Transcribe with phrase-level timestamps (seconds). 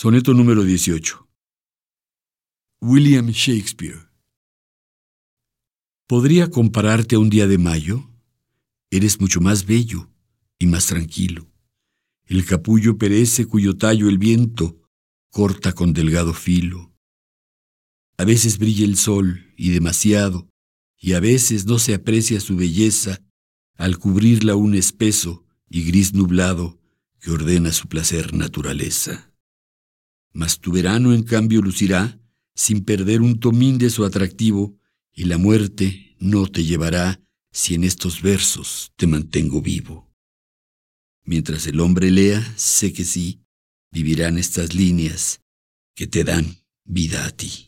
[0.00, 1.28] Soneto número 18.
[2.82, 4.08] William Shakespeare.
[6.06, 8.08] ¿Podría compararte a un día de mayo?
[8.92, 10.08] Eres mucho más bello
[10.56, 11.50] y más tranquilo.
[12.26, 14.80] El capullo perece cuyo tallo el viento
[15.30, 16.94] corta con delgado filo.
[18.18, 20.48] A veces brilla el sol y demasiado,
[20.96, 23.20] y a veces no se aprecia su belleza
[23.74, 26.80] al cubrirla un espeso y gris nublado
[27.18, 29.28] que ordena su placer naturaleza
[30.38, 32.16] mas tu verano en cambio lucirá
[32.54, 34.78] sin perder un tomín de su atractivo,
[35.12, 37.20] y la muerte no te llevará
[37.50, 40.08] si en estos versos te mantengo vivo.
[41.24, 43.42] Mientras el hombre lea, sé que sí,
[43.90, 45.40] vivirán estas líneas
[45.96, 47.67] que te dan vida a ti.